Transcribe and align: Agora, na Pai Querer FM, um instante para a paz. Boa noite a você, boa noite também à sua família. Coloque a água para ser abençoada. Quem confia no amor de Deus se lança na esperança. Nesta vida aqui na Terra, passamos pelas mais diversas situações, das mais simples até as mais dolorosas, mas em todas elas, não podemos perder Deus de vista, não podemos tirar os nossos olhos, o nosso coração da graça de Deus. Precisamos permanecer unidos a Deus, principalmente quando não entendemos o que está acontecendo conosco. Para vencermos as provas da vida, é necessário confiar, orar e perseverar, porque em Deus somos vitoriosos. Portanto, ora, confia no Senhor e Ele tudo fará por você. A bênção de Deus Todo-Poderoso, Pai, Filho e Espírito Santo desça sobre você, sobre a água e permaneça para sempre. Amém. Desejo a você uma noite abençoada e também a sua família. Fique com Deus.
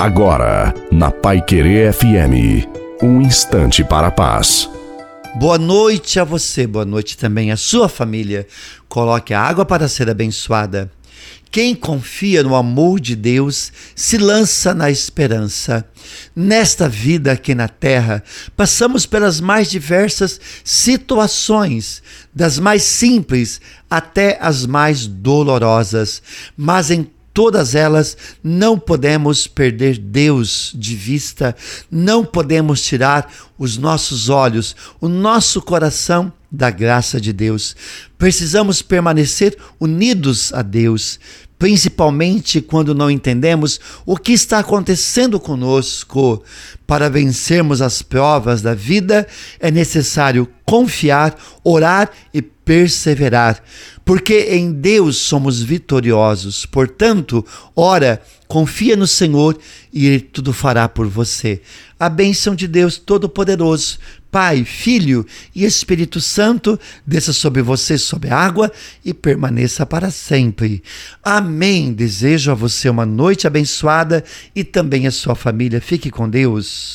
Agora, 0.00 0.72
na 0.90 1.10
Pai 1.10 1.42
Querer 1.42 1.92
FM, 1.92 2.66
um 3.02 3.20
instante 3.20 3.84
para 3.84 4.06
a 4.06 4.10
paz. 4.10 4.66
Boa 5.38 5.58
noite 5.58 6.18
a 6.18 6.24
você, 6.24 6.66
boa 6.66 6.86
noite 6.86 7.18
também 7.18 7.52
à 7.52 7.56
sua 7.58 7.86
família. 7.86 8.46
Coloque 8.88 9.34
a 9.34 9.42
água 9.42 9.66
para 9.66 9.88
ser 9.88 10.08
abençoada. 10.08 10.90
Quem 11.50 11.74
confia 11.74 12.42
no 12.42 12.54
amor 12.54 12.98
de 12.98 13.14
Deus 13.14 13.70
se 13.94 14.16
lança 14.16 14.72
na 14.72 14.90
esperança. 14.90 15.84
Nesta 16.34 16.88
vida 16.88 17.32
aqui 17.32 17.54
na 17.54 17.68
Terra, 17.68 18.24
passamos 18.56 19.04
pelas 19.04 19.38
mais 19.38 19.70
diversas 19.70 20.40
situações, 20.64 22.02
das 22.34 22.58
mais 22.58 22.84
simples 22.84 23.60
até 23.90 24.38
as 24.40 24.64
mais 24.64 25.06
dolorosas, 25.06 26.22
mas 26.56 26.90
em 26.90 27.06
todas 27.40 27.74
elas, 27.74 28.18
não 28.44 28.78
podemos 28.78 29.46
perder 29.46 29.96
Deus 29.96 30.74
de 30.74 30.94
vista, 30.94 31.56
não 31.90 32.22
podemos 32.22 32.82
tirar 32.82 33.32
os 33.58 33.78
nossos 33.78 34.28
olhos, 34.28 34.76
o 35.00 35.08
nosso 35.08 35.62
coração 35.62 36.30
da 36.52 36.70
graça 36.70 37.18
de 37.18 37.32
Deus. 37.32 37.74
Precisamos 38.18 38.82
permanecer 38.82 39.56
unidos 39.80 40.52
a 40.52 40.60
Deus, 40.60 41.18
principalmente 41.60 42.62
quando 42.62 42.94
não 42.94 43.10
entendemos 43.10 43.78
o 44.06 44.16
que 44.16 44.32
está 44.32 44.60
acontecendo 44.60 45.38
conosco. 45.38 46.42
Para 46.86 47.10
vencermos 47.10 47.82
as 47.82 48.00
provas 48.00 48.62
da 48.62 48.74
vida, 48.74 49.28
é 49.60 49.70
necessário 49.70 50.48
confiar, 50.64 51.36
orar 51.62 52.10
e 52.32 52.40
perseverar, 52.40 53.62
porque 54.04 54.46
em 54.52 54.72
Deus 54.72 55.18
somos 55.18 55.60
vitoriosos. 55.60 56.64
Portanto, 56.64 57.44
ora, 57.76 58.22
confia 58.48 58.96
no 58.96 59.06
Senhor 59.06 59.58
e 59.92 60.06
Ele 60.06 60.20
tudo 60.20 60.52
fará 60.52 60.88
por 60.88 61.06
você. 61.06 61.60
A 61.98 62.08
bênção 62.08 62.54
de 62.54 62.66
Deus 62.66 62.96
Todo-Poderoso, 62.96 63.98
Pai, 64.30 64.64
Filho 64.64 65.26
e 65.54 65.64
Espírito 65.64 66.20
Santo 66.20 66.78
desça 67.04 67.32
sobre 67.32 67.60
você, 67.62 67.98
sobre 67.98 68.30
a 68.30 68.36
água 68.36 68.70
e 69.04 69.12
permaneça 69.12 69.84
para 69.84 70.10
sempre. 70.10 70.82
Amém. 71.22 71.49
Desejo 71.92 72.50
a 72.50 72.54
você 72.54 72.88
uma 72.88 73.04
noite 73.04 73.46
abençoada 73.46 74.24
e 74.54 74.64
também 74.64 75.06
a 75.06 75.10
sua 75.10 75.34
família. 75.34 75.80
Fique 75.80 76.10
com 76.10 76.28
Deus. 76.28 76.88